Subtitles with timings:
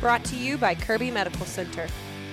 [0.00, 1.86] Brought to you by Kirby Medical Center.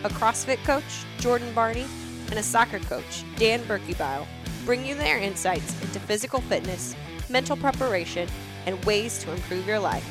[0.05, 1.85] A CrossFit coach, Jordan Barney,
[2.29, 4.25] and a soccer coach, Dan Berkebile,
[4.63, 6.95] bring you their insights into physical fitness,
[7.29, 8.29] mental preparation,
[8.65, 10.09] and ways to improve your life.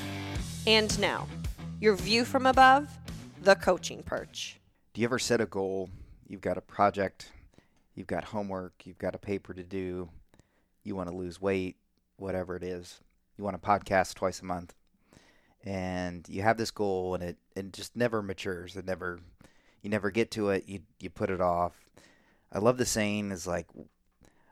[0.66, 1.26] And now,
[1.80, 2.94] your view from above
[3.40, 4.60] the coaching perch.
[4.92, 5.88] Do you ever set a goal?
[6.28, 7.32] You've got a project,
[7.94, 10.10] you've got homework, you've got a paper to do,
[10.84, 11.76] you want to lose weight,
[12.16, 13.00] whatever it is.
[13.38, 14.74] You want to podcast twice a month.
[15.64, 18.76] And you have this goal and it, it just never matures.
[18.76, 19.20] It never
[19.82, 21.72] you never get to it, you you put it off.
[22.52, 23.66] I love the saying is like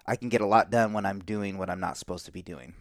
[0.06, 2.42] I can get a lot done when I'm doing what I'm not supposed to be
[2.42, 2.74] doing.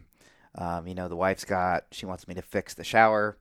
[0.56, 3.38] Um, you know, the wife's got she wants me to fix the shower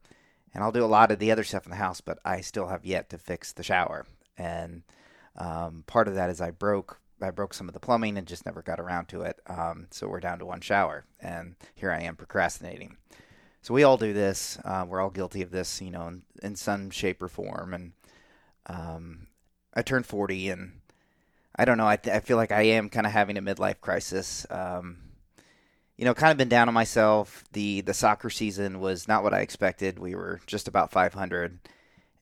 [0.55, 2.69] and I'll do a lot of the other stuff in the house, but I still
[2.69, 4.07] have yet to fix the shower.
[4.37, 4.83] And
[5.37, 8.45] um, part of that is I broke I broke some of the plumbing and just
[8.45, 9.39] never got around to it.
[9.47, 12.97] Um, so we're down to one shower, and here I am procrastinating.
[13.63, 14.59] So we all do this.
[14.65, 17.73] Uh, we're all guilty of this, you know, in, in some shape or form.
[17.73, 17.93] And
[18.67, 19.29] um,
[19.73, 20.81] I turned 40, and
[21.55, 21.87] I don't know.
[21.87, 24.45] I, th- I feel like I am kind of having a midlife crisis.
[24.51, 24.99] Um,
[25.97, 27.45] you know, kind of been down on myself.
[27.53, 30.01] The the soccer season was not what I expected.
[30.01, 31.61] We were just about 500,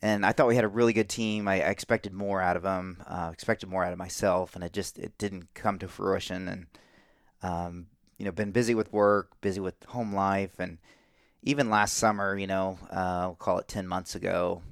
[0.03, 1.49] and I thought we had a really good team.
[1.49, 4.75] I, I expected more out of them, uh, expected more out of myself, and it
[4.75, 6.49] just it didn't come to fruition.
[6.49, 6.67] And
[7.43, 7.87] um,
[8.19, 10.77] you know, been busy with work, busy with home life, and
[11.43, 14.63] even last summer, you know, uh, we'll call it 10 months ago.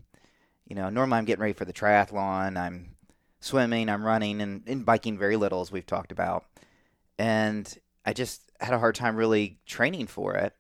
[0.67, 2.59] You know, normally I'm getting ready for the triathlon.
[2.59, 2.97] I'm
[3.41, 6.45] swimming, I'm running, and, and biking very little, as we've talked about.
[7.19, 7.73] And
[8.05, 10.55] I just had a hard time really training for it.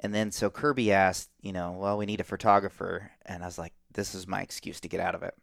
[0.00, 3.10] And then so Kirby asked, you know, well, we need a photographer.
[3.24, 5.34] And I was like, this is my excuse to get out of it.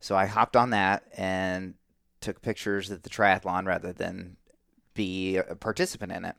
[0.00, 1.74] So I hopped on that and
[2.20, 4.36] took pictures at the triathlon rather than
[4.94, 6.36] be a participant in it.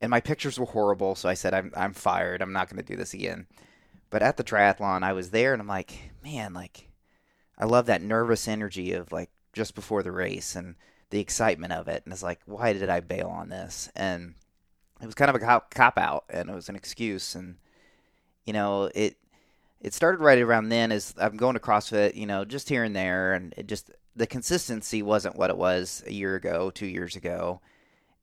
[0.00, 2.42] And my pictures were horrible, so I said, I'm, I'm fired.
[2.42, 3.46] I'm not going to do this again.
[4.10, 6.88] But at the triathlon, I was there and I'm like, man, like,
[7.58, 10.74] I love that nervous energy of like just before the race and
[11.10, 12.02] the excitement of it.
[12.04, 13.90] And it's like, why did I bail on this?
[13.96, 14.34] And
[15.00, 17.34] it was kind of a cop, out and it was an excuse.
[17.34, 17.56] And,
[18.44, 19.16] you know, it,
[19.80, 22.94] it started right around then as I'm going to CrossFit, you know, just here and
[22.94, 23.32] there.
[23.32, 27.60] And it just, the consistency wasn't what it was a year ago, two years ago.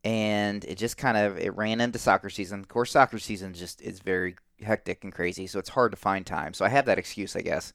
[0.03, 2.59] And it just kind of, it ran into soccer season.
[2.59, 5.47] Of course, soccer season just is very hectic and crazy.
[5.47, 6.53] So it's hard to find time.
[6.53, 7.73] So I have that excuse, I guess.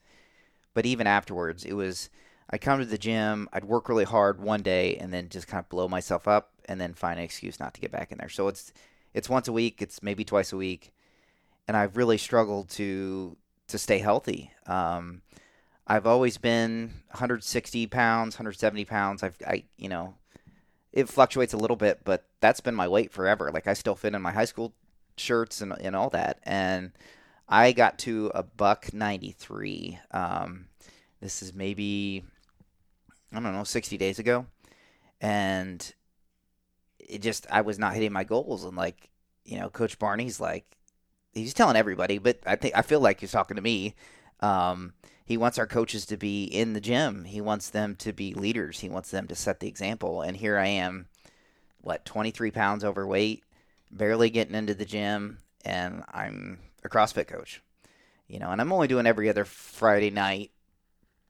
[0.75, 2.11] But even afterwards, it was,
[2.51, 5.61] I'd come to the gym, I'd work really hard one day, and then just kind
[5.61, 8.29] of blow myself up, and then find an excuse not to get back in there.
[8.29, 8.73] So it's
[9.15, 10.93] it's once a week, it's maybe twice a week,
[11.67, 13.37] and I've really struggled to
[13.69, 14.51] to stay healthy.
[14.67, 15.23] Um,
[15.87, 19.23] I've always been 160 pounds, 170 pounds.
[19.23, 20.15] I've I you know,
[20.97, 23.53] it fluctuates a little bit, but that's been my weight forever.
[23.53, 24.73] Like I still fit in my high school
[25.17, 26.91] shirts and and all that, and
[27.49, 30.01] I got to a buck 93.
[30.11, 30.67] Um,
[31.21, 32.25] this is maybe
[33.33, 34.47] I don't know, 60 days ago.
[35.21, 35.95] And
[36.99, 38.65] it just, I was not hitting my goals.
[38.65, 39.11] And like,
[39.45, 40.65] you know, Coach Barney's like,
[41.33, 43.95] he's telling everybody, but I think, I feel like he's talking to me.
[44.41, 47.25] Um, he wants our coaches to be in the gym.
[47.25, 48.81] He wants them to be leaders.
[48.81, 50.23] He wants them to set the example.
[50.23, 51.07] And here I am,
[51.81, 53.43] what, 23 pounds overweight,
[53.91, 57.63] barely getting into the gym, and I'm a CrossFit coach.
[58.29, 60.51] You know, and I'm only doing every other Friday night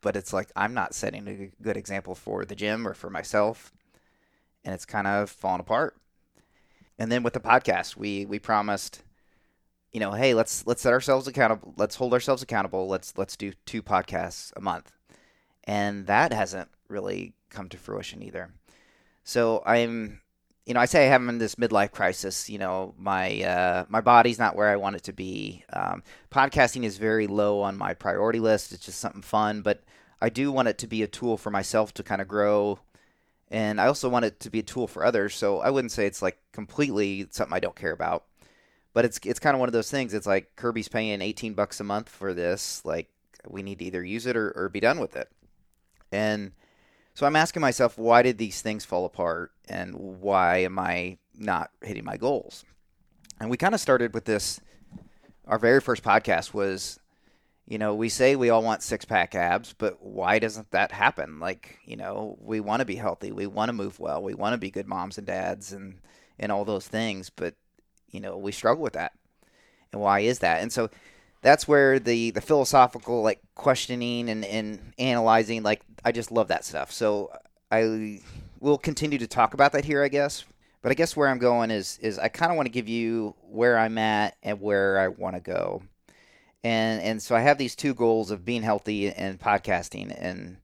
[0.07, 3.73] but it's like I'm not setting a good example for the gym or for myself,
[4.65, 5.97] and it's kind of falling apart.
[6.97, 9.03] And then with the podcast, we we promised,
[9.97, 11.73] you know, hey, let's let's set ourselves accountable.
[11.79, 12.87] Let's hold ourselves accountable.
[12.87, 14.93] Let's let's do two podcasts a month,
[15.65, 18.51] and that hasn't really come to fruition either.
[19.25, 20.21] So I'm
[20.67, 22.51] you know, I say I have in this midlife crisis.
[22.51, 25.65] You know, my uh, my body's not where I want it to be.
[25.73, 28.73] Um, podcasting is very low on my priority list.
[28.73, 29.83] It's just something fun, but
[30.21, 32.81] I do want it to be a tool for myself to kind of grow,
[33.51, 35.35] and I also want it to be a tool for others.
[35.35, 38.27] So I wouldn't say it's like completely something I don't care about,
[38.97, 40.15] but it's it's kind of one of those things.
[40.15, 42.83] It's like Kirby's paying eighteen bucks a month for this.
[42.83, 43.11] Like
[43.47, 45.31] we need to either use it or, or be done with it,
[46.11, 46.53] and
[47.13, 51.73] so I'm asking myself, why did these things fall apart, and why am I not
[51.83, 52.65] hitting my goals?
[53.39, 54.63] And we kind of started with this.
[55.47, 56.99] Our very first podcast was
[57.67, 61.39] you know, we say we all want six pack abs, but why doesn't that happen?
[61.39, 64.55] Like, you know, we want to be healthy, we want to move well, we want
[64.55, 65.99] to be good moms and dads and
[66.39, 67.57] and all those things, but
[68.11, 69.13] you know, we struggle with that.
[69.93, 70.63] And why is that?
[70.63, 70.91] And so
[71.43, 76.65] that's where the the philosophical like questioning and and analyzing like I just love that
[76.65, 76.93] stuff.
[76.93, 77.33] So
[77.71, 78.21] I
[78.61, 80.45] will continue to talk about that here, I guess.
[80.83, 83.35] But I guess where I'm going is is I kind of want to give you
[83.43, 85.83] where I'm at and where I want to go
[86.67, 90.57] and and so I have these two goals of being healthy and podcasting, and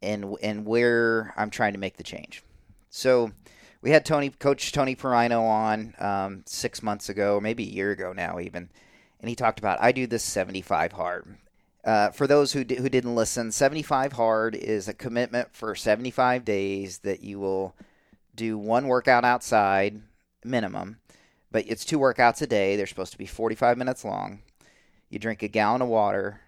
[0.00, 2.44] and and where I'm trying to make the change.
[2.88, 3.32] So
[3.86, 7.92] we had Tony, Coach Tony Perino on um, six months ago, or maybe a year
[7.92, 8.68] ago now, even,
[9.20, 11.36] and he talked about I do this 75 hard.
[11.84, 16.98] Uh, for those who, who didn't listen, 75 hard is a commitment for 75 days
[17.04, 17.76] that you will
[18.34, 20.02] do one workout outside
[20.42, 20.98] minimum,
[21.52, 22.74] but it's two workouts a day.
[22.74, 24.40] They're supposed to be 45 minutes long.
[25.10, 26.40] You drink a gallon of water,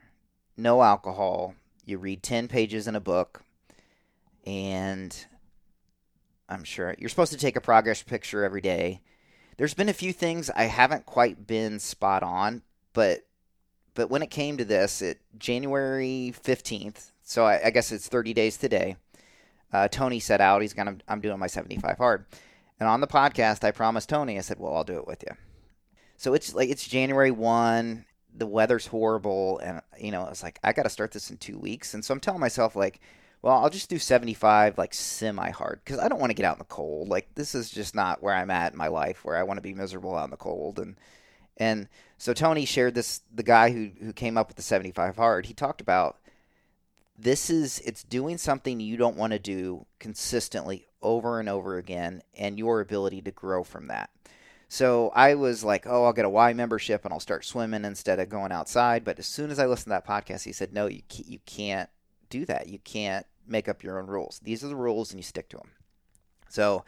[0.56, 1.54] no alcohol.
[1.84, 3.44] You read 10 pages in a book,
[4.44, 5.16] and
[6.48, 9.00] I'm sure you're supposed to take a progress picture every day.
[9.56, 12.62] There's been a few things I haven't quite been spot on,
[12.92, 13.24] but
[13.94, 18.32] but when it came to this, it January 15th, so I, I guess it's 30
[18.32, 18.96] days today.
[19.72, 20.62] Uh, Tony set out.
[20.62, 20.96] He's gonna.
[21.08, 22.24] I'm doing my 75 hard,
[22.80, 24.38] and on the podcast, I promised Tony.
[24.38, 25.36] I said, "Well, I'll do it with you."
[26.16, 28.06] So it's like it's January one.
[28.34, 31.58] The weather's horrible, and you know, it's like I got to start this in two
[31.58, 33.00] weeks, and so I'm telling myself like,
[33.42, 36.56] well, I'll just do 75 like semi hard because I don't want to get out
[36.56, 37.08] in the cold.
[37.08, 39.62] Like this is just not where I'm at in my life, where I want to
[39.62, 40.96] be miserable out in the cold, and
[41.56, 43.22] and so Tony shared this.
[43.32, 46.18] The guy who who came up with the 75 hard, he talked about
[47.16, 52.22] this is it's doing something you don't want to do consistently over and over again,
[52.36, 54.10] and your ability to grow from that.
[54.68, 58.20] So I was like, oh, I'll get a Y membership and I'll start swimming instead
[58.20, 59.02] of going outside.
[59.02, 61.88] But as soon as I listened to that podcast, he said, no, you you can't
[62.28, 62.68] do that.
[62.68, 64.40] You can't make up your own rules.
[64.42, 65.70] These are the rules, and you stick to them.
[66.48, 66.84] So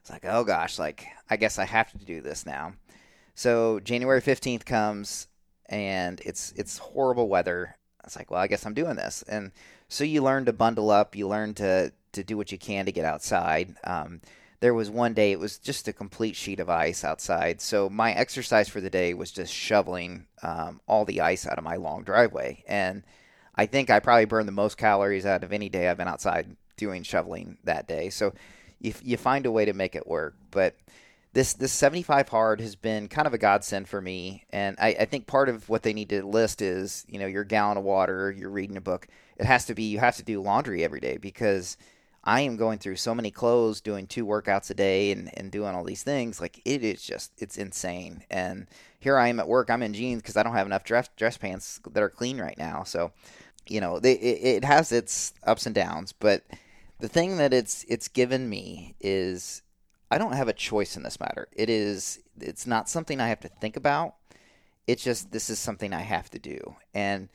[0.00, 2.74] it's like, oh gosh, like I guess I have to do this now.
[3.34, 5.28] So January 15th comes
[5.66, 7.76] and it's it's horrible weather.
[8.04, 9.22] It's like, well, I guess I'm doing this.
[9.28, 9.52] And
[9.88, 12.92] so you learn to bundle up, you learn to to do what you can to
[12.92, 13.76] get outside.
[13.84, 14.20] Um,
[14.60, 17.60] there was one day it was just a complete sheet of ice outside.
[17.60, 21.64] So my exercise for the day was just shoveling um, all the ice out of
[21.64, 22.64] my long driveway.
[22.66, 23.04] And
[23.58, 26.56] I think I probably burned the most calories out of any day I've been outside
[26.76, 28.08] doing shoveling that day.
[28.08, 28.32] So
[28.80, 30.36] you, you find a way to make it work.
[30.52, 30.76] But
[31.32, 34.44] this this 75 hard has been kind of a godsend for me.
[34.50, 37.44] And I, I, think part of what they need to list is you know your
[37.44, 39.08] gallon of water you're reading a book.
[39.36, 41.76] It has to be you have to do laundry every day because
[42.24, 45.74] i am going through so many clothes doing two workouts a day and, and doing
[45.74, 46.40] all these things.
[46.40, 48.24] Like it is just it's insane.
[48.30, 48.66] And
[48.98, 49.70] here i am at work.
[49.70, 52.58] I'm in jeans because i don't have enough dress, dress pants that are clean right
[52.58, 52.84] now.
[52.84, 53.12] So
[53.70, 56.44] you know they, it, it has its ups and downs but
[57.00, 59.62] the thing that it's it's given me is
[60.10, 61.48] I don't have a choice in this matter.
[61.52, 64.14] It is it's not something I have to think about.
[64.86, 66.76] It's just this is something I have to do.
[66.94, 67.28] And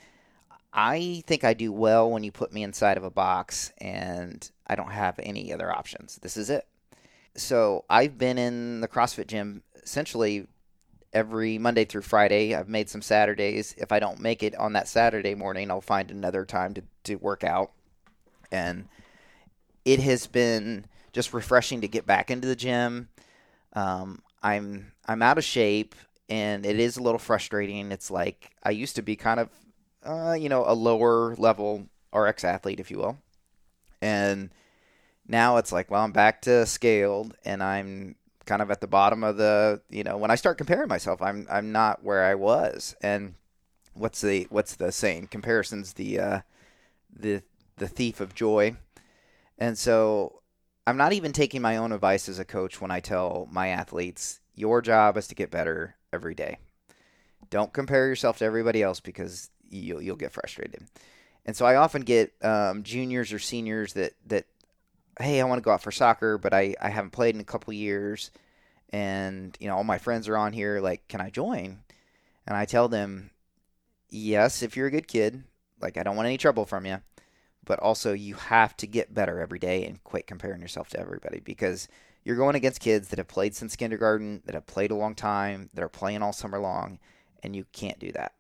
[0.74, 4.76] I think I do well when you put me inside of a box and I
[4.76, 6.18] don't have any other options.
[6.22, 6.68] This is it.
[7.36, 10.48] So I've been in the CrossFit gym essentially
[11.14, 12.56] every Monday through Friday.
[12.56, 13.76] I've made some Saturdays.
[13.78, 17.16] If I don't make it on that Saturday morning, I'll find another time to, to
[17.16, 17.72] work out.
[18.52, 18.88] And
[19.86, 23.10] it has been just refreshing to get back into the gym.
[23.74, 25.96] Um, I'm I'm out of shape,
[26.30, 27.92] and it is a little frustrating.
[27.92, 29.50] It's like I used to be kind of,
[30.04, 33.18] uh, you know, a lower level RX athlete, if you will,
[34.02, 34.52] and
[35.28, 39.24] now it's like, well, I'm back to scaled, and I'm kind of at the bottom
[39.24, 42.96] of the, you know, when I start comparing myself, I'm I'm not where I was,
[43.02, 43.36] and
[43.94, 45.28] what's the what's the saying?
[45.28, 46.40] Comparison's the uh,
[47.14, 47.44] the
[47.78, 48.76] the thief of joy,
[49.58, 50.42] and so
[50.86, 54.42] I'm not even taking my own advice as a coach when I tell my athletes,
[54.54, 56.58] your job is to get better every day.
[57.50, 60.84] Don't compare yourself to everybody else because you'll, you'll get frustrated.
[61.46, 64.46] And so I often get um, juniors or seniors that, that,
[65.20, 67.46] hey, I want to go out for soccer, but I, I haven't played in a
[67.46, 68.32] couple years.
[68.90, 70.80] And, you know, all my friends are on here.
[70.80, 71.80] Like, can I join?
[72.46, 73.32] And I tell them,
[74.10, 75.44] yes, if you're a good kid.
[75.82, 77.00] Like, I don't want any trouble from you
[77.66, 81.40] but also you have to get better every day and quit comparing yourself to everybody
[81.40, 81.88] because
[82.24, 85.70] you're going against kids that have played since kindergarten, that have played a long time,
[85.74, 87.00] that are playing all summer long,
[87.42, 88.34] and you can't do that.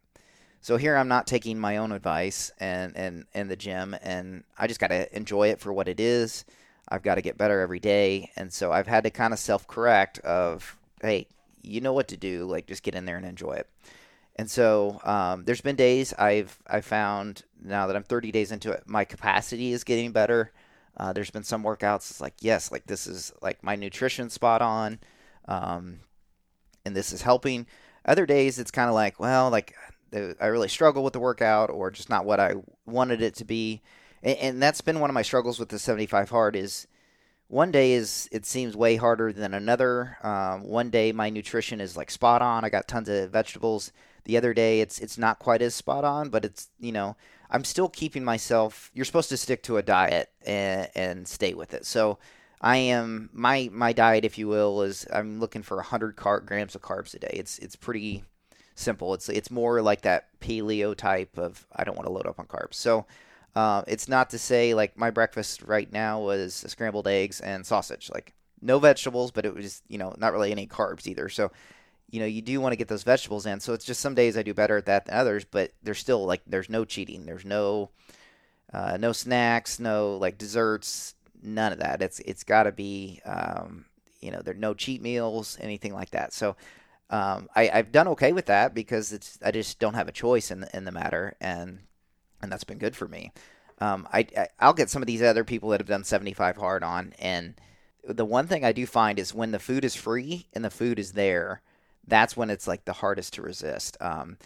[0.61, 4.67] So here I'm not taking my own advice and and in the gym, and I
[4.67, 6.45] just got to enjoy it for what it is.
[6.89, 9.67] I've got to get better every day, and so I've had to kind of self
[9.67, 11.27] correct of, hey,
[11.61, 13.69] you know what to do, like just get in there and enjoy it.
[14.35, 18.71] And so um, there's been days I've I found now that I'm 30 days into
[18.71, 20.51] it, my capacity is getting better.
[20.97, 22.11] Uh, there's been some workouts.
[22.11, 24.99] It's like yes, like this is like my nutrition spot on,
[25.47, 25.99] um,
[26.85, 27.67] and this is helping.
[28.05, 29.75] Other days it's kind of like well, like
[30.13, 32.53] I really struggle with the workout or just not what I
[32.85, 33.81] wanted it to be,
[34.23, 36.87] and, and that's been one of my struggles with the 75 hard is
[37.47, 40.17] one day is it seems way harder than another.
[40.23, 42.65] Um, one day my nutrition is like spot on.
[42.65, 43.91] I got tons of vegetables.
[44.25, 47.15] The other day it's it's not quite as spot on, but it's you know
[47.51, 48.89] I'm still keeping myself.
[48.93, 51.85] You're supposed to stick to a diet and, and stay with it.
[51.85, 52.17] So
[52.59, 56.73] I am my my diet, if you will, is I'm looking for 100 car- grams
[56.73, 57.33] of carbs a day.
[57.33, 58.23] It's it's pretty
[58.73, 59.13] simple.
[59.13, 62.47] It's it's more like that paleo type of I don't want to load up on
[62.47, 62.75] carbs.
[62.75, 63.05] So
[63.55, 68.09] uh, it's not to say like my breakfast right now was scrambled eggs and sausage,
[68.13, 71.29] like no vegetables, but it was you know not really any carbs either.
[71.29, 71.51] So
[72.09, 73.59] you know you do want to get those vegetables in.
[73.59, 76.25] So it's just some days I do better at that than others, but there's still
[76.25, 77.25] like there's no cheating.
[77.25, 77.91] There's no
[78.73, 82.01] uh, no snacks, no like desserts, none of that.
[82.01, 83.85] It's it's got to be um,
[84.19, 86.33] you know there no cheat meals, anything like that.
[86.33, 86.55] So
[87.09, 90.49] um, I, have done okay with that because it's I just don't have a choice
[90.49, 91.79] in the, in the matter, and
[92.43, 93.31] and that's been good for me.
[93.79, 94.27] Um, I,
[94.59, 97.55] I will get some of these other people that have done 75 hard on, and
[98.07, 100.99] the one thing I do find is when the food is free and the food
[100.99, 101.61] is there,
[102.05, 103.97] that's when it's like the hardest to resist.
[104.01, 104.37] Um,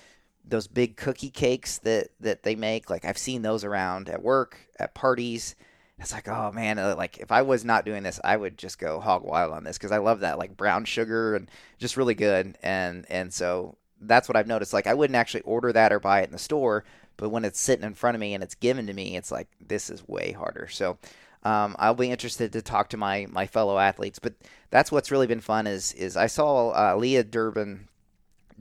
[0.45, 4.57] those big cookie cakes that that they make, like I've seen those around at work,
[4.79, 5.55] at parties.
[5.99, 8.77] It's like, oh man, uh, like if I was not doing this, I would just
[8.77, 11.49] go hog wild on this because I love that like brown sugar and
[11.79, 12.57] just really good.
[12.61, 14.73] And and so that's what I've noticed.
[14.73, 16.85] Like I wouldn't actually order that or buy it in the store,
[17.17, 19.47] but when it's sitting in front of me and it's given to me, it's like
[19.59, 20.67] this is way harder.
[20.69, 20.97] So
[21.43, 24.19] um, I'll be interested to talk to my my fellow athletes.
[24.19, 24.35] But
[24.69, 27.87] that's what's really been fun is is I saw uh, Leah Durbin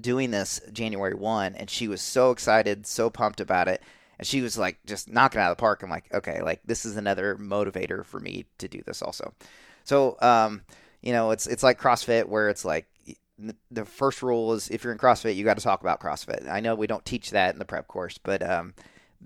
[0.01, 3.83] doing this January one, and she was so excited, so pumped about it.
[4.19, 5.83] And she was like just knocking out of the park.
[5.83, 9.35] I'm like, okay, like this is another motivator for me to do this also.
[9.85, 10.63] So, um,
[11.03, 12.87] you know, it's it's like CrossFit where it's like
[13.71, 16.49] the first rule is if you're in CrossFit, you got to talk about CrossFit.
[16.49, 18.75] I know we don't teach that in the prep course, but um,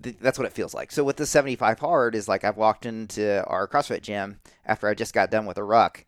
[0.01, 0.91] th- that's what it feels like.
[0.91, 4.93] So with the 75 hard is like I've walked into our CrossFit gym after I
[4.93, 6.05] just got done with a ruck,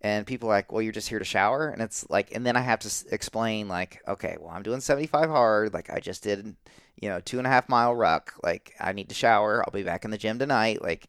[0.00, 2.56] and people are like, "Well, you're just here to shower," and it's like, and then
[2.56, 5.72] I have to s- explain like, "Okay, well, I'm doing 75 hard.
[5.72, 6.56] Like I just did,
[7.00, 8.34] you know, two and a half mile ruck.
[8.42, 9.62] Like I need to shower.
[9.64, 10.82] I'll be back in the gym tonight.
[10.82, 11.06] Like."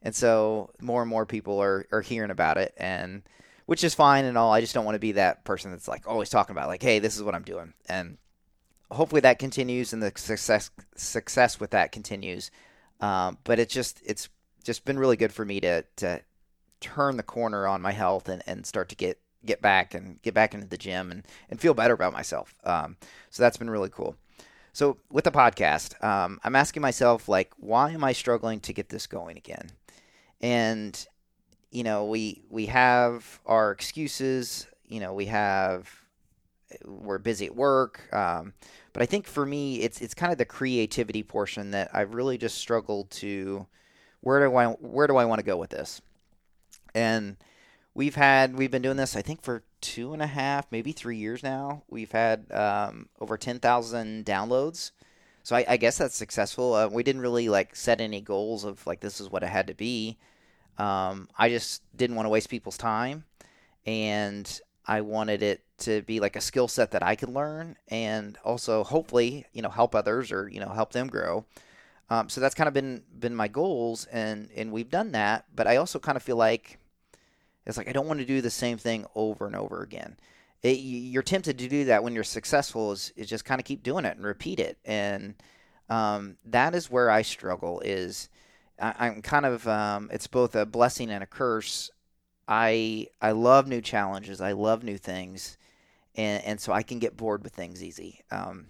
[0.00, 3.22] And so more and more people are, are hearing about it, and
[3.68, 4.50] which is fine and all.
[4.50, 7.00] I just don't want to be that person that's like always talking about like, hey,
[7.00, 8.16] this is what I'm doing, and
[8.90, 12.50] hopefully that continues and the success success with that continues.
[13.02, 14.30] Um, but it's just it's
[14.64, 16.22] just been really good for me to to
[16.80, 20.32] turn the corner on my health and, and start to get get back and get
[20.32, 22.54] back into the gym and, and feel better about myself.
[22.64, 22.96] Um,
[23.28, 24.16] so that's been really cool.
[24.72, 28.88] So with the podcast, um, I'm asking myself like, why am I struggling to get
[28.88, 29.72] this going again?
[30.40, 31.06] And
[31.70, 34.66] you know, we we have our excuses.
[34.86, 35.90] You know, we have
[36.84, 38.12] we're busy at work.
[38.12, 38.54] Um,
[38.92, 42.38] but I think for me, it's it's kind of the creativity portion that I've really
[42.38, 43.66] just struggled to.
[44.20, 46.00] Where do I where do I want to go with this?
[46.94, 47.36] And
[47.94, 51.16] we've had we've been doing this I think for two and a half, maybe three
[51.16, 51.82] years now.
[51.88, 54.90] We've had um, over ten thousand downloads.
[55.44, 56.74] So I, I, guess that's successful.
[56.74, 59.66] Uh, we didn't really like set any goals of like this is what it had
[59.68, 60.18] to be.
[60.78, 63.24] Um, I just didn't want to waste people's time,
[63.86, 68.38] and I wanted it to be like a skill set that I could learn, and
[68.44, 71.44] also hopefully, you know, help others or you know help them grow.
[72.10, 75.46] Um, so that's kind of been been my goals, and and we've done that.
[75.54, 76.78] But I also kind of feel like
[77.66, 80.16] it's like I don't want to do the same thing over and over again.
[80.62, 83.84] It, you're tempted to do that when you're successful is, is just kind of keep
[83.84, 85.34] doing it and repeat it and
[85.88, 88.28] um, that is where i struggle is
[88.80, 91.90] I, am kind of um, it's both a blessing and a curse.
[92.46, 94.40] I I love new challenges.
[94.40, 95.58] I love new things,
[96.14, 98.20] and and so I can get bored with things easy.
[98.30, 98.66] Um,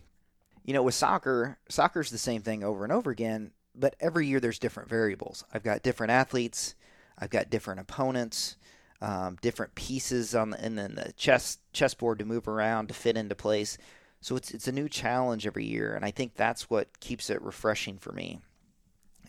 [0.65, 4.41] you know, with soccer, soccer's the same thing over and over again, but every year
[4.41, 5.45] there's different variables.
[5.53, 6.75] I've got different athletes.
[7.19, 8.57] I've got different opponents,
[9.01, 13.17] um, different pieces on the, and then the chess chessboard to move around to fit
[13.17, 13.79] into place.
[14.21, 17.41] So it's it's a new challenge every year, and I think that's what keeps it
[17.43, 18.41] refreshing for me.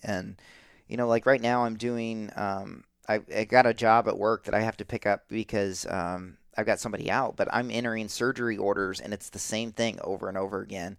[0.04, 0.38] And
[0.90, 4.44] you know, like right now I'm doing, um, I, I got a job at work
[4.46, 8.10] that I have to pick up because um, I've got somebody out, but I'm entering
[8.10, 10.98] surgery orders and it's the same thing over and over again.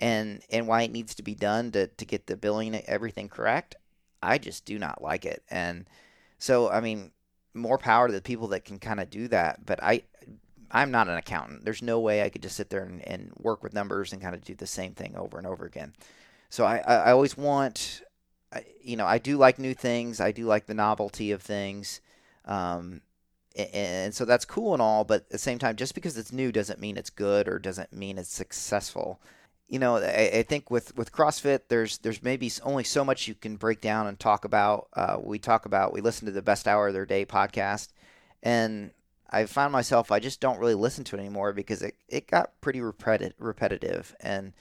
[0.00, 3.76] And, and why it needs to be done to, to get the billing everything correct,
[4.22, 5.42] I just do not like it.
[5.50, 5.86] And
[6.38, 7.12] so, I mean,
[7.54, 9.64] more power to the people that can kind of do that.
[9.64, 10.02] But I,
[10.70, 11.64] I'm not an accountant.
[11.64, 14.34] There's no way I could just sit there and, and work with numbers and kind
[14.34, 15.94] of do the same thing over and over again.
[16.48, 18.02] So I, I always want
[18.82, 20.20] You know, I do like new things.
[20.20, 22.00] I do like the novelty of things.
[22.44, 23.02] Um,
[23.56, 26.32] and, and so that's cool and all, but at the same time, just because it's
[26.32, 29.20] new doesn't mean it's good or doesn't mean it's successful.
[29.68, 33.34] you know, I, I, think with, with CrossFit, there's there's maybe only so much you
[33.34, 34.88] can break down and talk about.
[34.94, 37.88] Uh, we talk about we listen to the Best Hour of Their Day podcast,
[38.42, 38.90] and
[39.30, 42.60] I found myself I just don't really listen to it anymore because it, it got
[42.60, 44.14] pretty repeti- repetitive.
[44.20, 44.52] And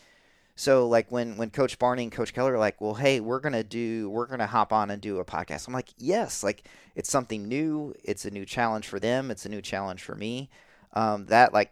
[0.60, 3.63] so like when when Coach Barney and Coach Keller are like, well, hey, we're gonna
[3.63, 5.70] do we're gonna hop on and do a podcast.
[5.70, 7.96] I'm like, yes, like it's something new.
[8.04, 9.32] It's a new challenge for them.
[9.32, 10.50] It's a new challenge for me.
[10.92, 11.72] Um, that like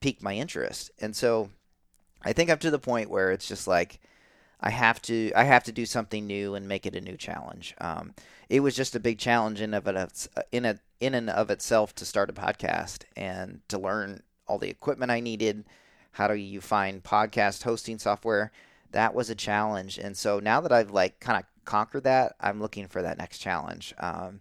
[0.00, 1.48] piqued my interest, and so
[2.22, 3.98] I think I'm to the point where it's just like
[4.60, 7.74] I have to I have to do something new and make it a new challenge.
[7.80, 8.12] Um,
[8.50, 11.94] it was just a big challenge in of it in a in and of itself
[11.94, 15.64] to start a podcast and to learn all the equipment I needed.
[16.16, 18.52] How do you find podcast hosting software?
[18.92, 22.60] That was a challenge, and so now that I've like kind of conquered that, I'm
[22.60, 24.40] looking for that next challenge, um,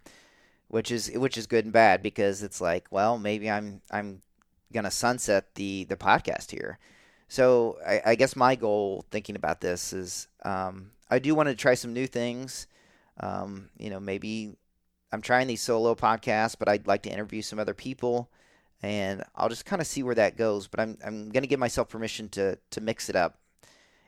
[0.67, 4.21] which is which is good and bad because it's like, well, maybe I'm I'm
[4.73, 6.79] gonna sunset the the podcast here
[7.27, 11.55] so I, I, guess my goal, thinking about this, is um, I do want to
[11.55, 12.67] try some new things.
[13.19, 14.55] Um, you know, maybe
[15.11, 18.29] I'm trying these solo podcasts, but I'd like to interview some other people,
[18.85, 20.67] and I'll just kind of see where that goes.
[20.67, 23.39] But I'm I'm going to give myself permission to to mix it up.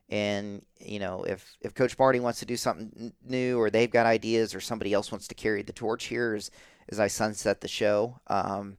[0.10, 4.06] And you know, if if Coach Barty wants to do something new, or they've got
[4.06, 6.52] ideas, or somebody else wants to carry the torch here as
[6.90, 8.78] as I sunset the show, um,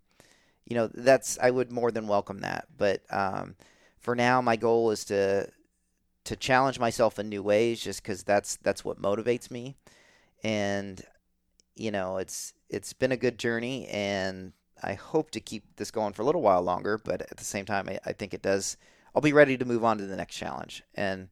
[0.64, 2.66] you know, that's I would more than welcome that.
[2.76, 3.56] But um,
[3.98, 5.50] for now, my goal is to
[6.24, 9.76] to challenge myself in new ways, just because that's that's what motivates me.
[10.44, 11.02] And
[11.74, 16.12] you know, it's it's been a good journey, and I hope to keep this going
[16.12, 16.98] for a little while longer.
[16.98, 18.76] But at the same time, I, I think it does.
[19.14, 21.28] I'll be ready to move on to the next challenge, and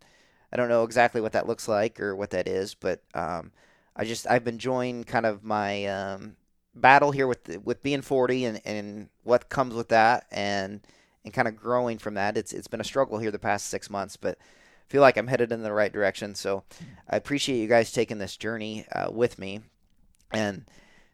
[0.53, 3.53] I don't know exactly what that looks like or what that is, but um,
[3.95, 6.37] I just I've been enjoying kind of my um,
[6.75, 10.81] battle here with with being 40 and, and what comes with that, and
[11.25, 12.37] and kind of growing from that.
[12.37, 15.27] It's it's been a struggle here the past six months, but I feel like I'm
[15.27, 16.35] headed in the right direction.
[16.35, 16.65] So
[17.11, 19.61] I appreciate you guys taking this journey uh, with me.
[20.33, 20.65] And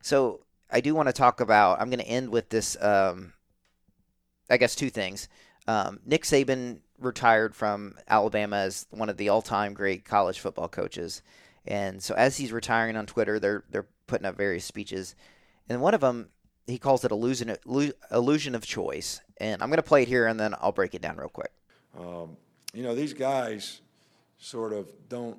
[0.02, 0.40] so
[0.73, 1.81] I do want to talk about.
[1.81, 2.76] I'm going to end with this.
[2.81, 3.35] Um,
[4.50, 5.29] I guess two things.
[5.69, 11.23] Um, Nick Saban retired from Alabama as one of the all-time great college football coaches,
[11.67, 15.15] and so as he's retiring on Twitter, they're they're putting up various speeches,
[15.69, 16.30] and one of them
[16.67, 17.56] he calls it illusion
[18.11, 19.21] illusion of choice.
[19.39, 21.52] And I'm going to play it here, and then I'll break it down real quick.
[21.99, 22.37] Um,
[22.73, 23.80] you know, these guys
[24.39, 25.39] sort of don't.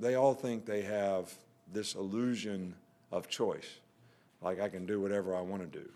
[0.00, 1.32] They all think they have
[1.72, 2.74] this illusion
[3.12, 3.78] of choice,
[4.42, 5.88] like I can do whatever I want to do.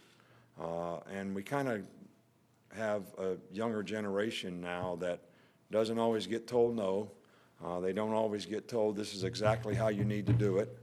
[0.61, 1.83] Uh, and we kind of
[2.77, 5.21] have a younger generation now that
[5.71, 7.11] doesn't always get told no.
[7.65, 10.79] Uh, they don't always get told this is exactly how you need to do it.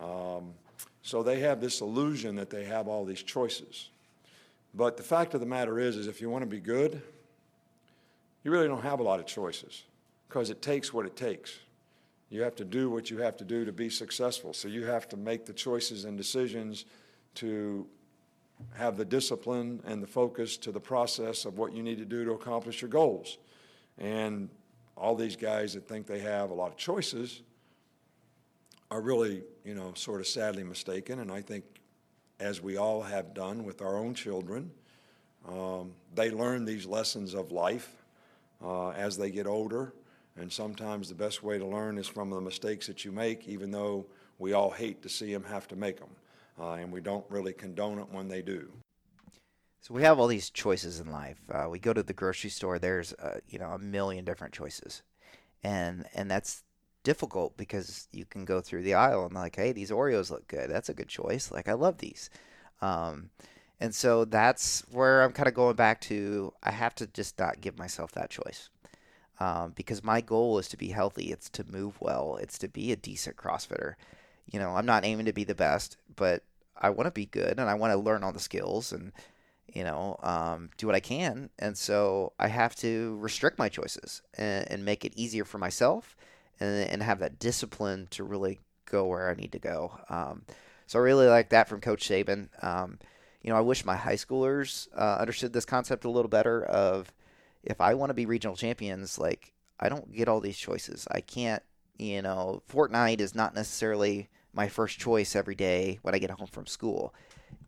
[0.00, 0.54] Um,
[1.02, 3.90] so they have this illusion that they have all these choices.
[4.74, 7.02] But the fact of the matter is, is if you want to be good,
[8.44, 9.82] you really don't have a lot of choices
[10.28, 11.58] because it takes what it takes.
[12.30, 14.54] You have to do what you have to do to be successful.
[14.54, 16.84] So you have to make the choices and decisions
[17.36, 17.86] to
[18.74, 22.24] have the discipline and the focus to the process of what you need to do
[22.24, 23.38] to accomplish your goals.
[23.98, 24.48] And
[24.96, 27.42] all these guys that think they have a lot of choices
[28.90, 31.20] are really, you know, sort of sadly mistaken.
[31.20, 31.64] And I think,
[32.38, 34.70] as we all have done with our own children,
[35.48, 37.90] um, they learn these lessons of life
[38.62, 39.92] uh, as they get older.
[40.36, 43.70] And sometimes the best way to learn is from the mistakes that you make, even
[43.70, 44.06] though
[44.38, 46.10] we all hate to see them have to make them.
[46.58, 48.70] Uh, and we don't really condone it when they do.
[49.80, 51.40] So we have all these choices in life.
[51.50, 52.78] Uh, we go to the grocery store.
[52.78, 55.02] There's uh, you know a million different choices,
[55.64, 56.64] and and that's
[57.02, 60.70] difficult because you can go through the aisle and like, hey, these Oreos look good.
[60.70, 61.50] That's a good choice.
[61.50, 62.28] Like I love these.
[62.82, 63.30] Um,
[63.80, 66.52] and so that's where I'm kind of going back to.
[66.62, 68.68] I have to just not give myself that choice.
[69.40, 71.32] Um, because my goal is to be healthy.
[71.32, 72.36] It's to move well.
[72.36, 73.94] It's to be a decent CrossFitter.
[74.52, 76.42] You know, I'm not aiming to be the best, but
[76.76, 79.12] I want to be good and I want to learn all the skills and,
[79.72, 81.48] you know, um, do what I can.
[81.58, 86.16] And so I have to restrict my choices and, and make it easier for myself
[86.58, 89.98] and, and have that discipline to really go where I need to go.
[90.10, 90.42] Um,
[90.86, 92.48] so I really like that from Coach Saban.
[92.62, 92.98] Um,
[93.42, 96.62] you know, I wish my high schoolers uh, understood this concept a little better.
[96.62, 97.12] Of
[97.62, 101.06] if I want to be regional champions, like I don't get all these choices.
[101.10, 101.62] I can't.
[101.98, 106.46] You know, Fortnite is not necessarily my first choice every day when I get home
[106.46, 107.14] from school.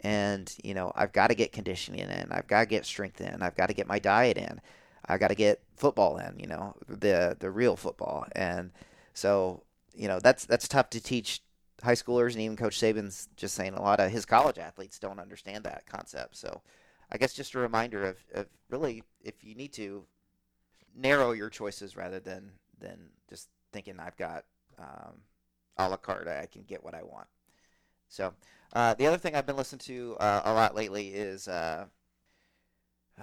[0.00, 2.28] And, you know, I've got to get conditioning in.
[2.31, 3.42] I've got to get strength in.
[3.42, 4.61] I've got to get my diet in.
[5.07, 8.26] I got to get football in, you know, the the real football.
[8.33, 8.70] And
[9.14, 9.62] so,
[9.94, 11.42] you know, that's that's tough to teach
[11.83, 15.18] high schoolers and even Coach Saban's just saying a lot of his college athletes don't
[15.18, 16.37] understand that concept.
[16.37, 16.62] So,
[17.12, 20.05] I guess just a reminder of, of really if you need to
[20.96, 24.44] narrow your choices rather than than just thinking I've got
[24.79, 25.20] um,
[25.77, 26.29] a la carte.
[26.29, 27.29] I can get what I want.
[28.09, 28.33] So
[28.72, 31.85] uh, the other thing I've been listening to uh, a lot lately is uh,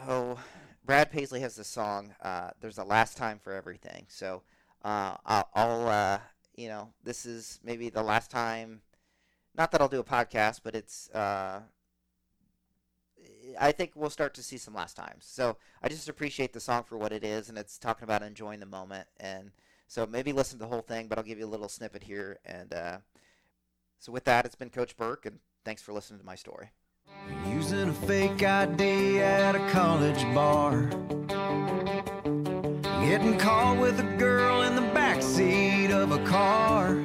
[0.08, 0.40] oh
[0.86, 2.14] Brad Paisley has this song.
[2.22, 4.06] Uh, There's a last time for everything.
[4.08, 4.44] So
[4.84, 6.20] uh, I'll, I'll uh,
[6.56, 8.82] you know this is maybe the last time.
[9.58, 11.10] Not that I'll do a podcast, but it's
[13.60, 15.26] I think we'll start to see some last times.
[15.26, 18.60] So I just appreciate the song for what it is, and it's talking about enjoying
[18.60, 19.08] the moment.
[19.20, 19.52] And
[19.88, 22.40] so maybe listen to the whole thing, but I'll give you a little snippet here.
[22.46, 22.98] And uh,
[24.00, 26.70] so with that, it's been Coach Burke, and thanks for listening to my story.
[27.48, 30.90] Using a fake ID at a college bar.
[33.02, 37.04] Getting caught with a girl in the backseat of a car.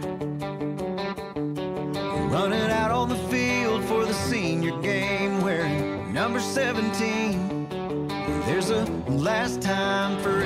[6.64, 7.68] 17.
[8.46, 10.42] There's a last time for